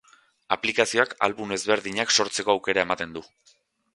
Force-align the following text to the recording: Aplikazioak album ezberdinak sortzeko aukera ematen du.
Aplikazioak 0.53 1.11
album 1.27 1.53
ezberdinak 1.59 2.15
sortzeko 2.19 2.57
aukera 2.57 2.87
ematen 2.87 3.13
du. 3.19 3.23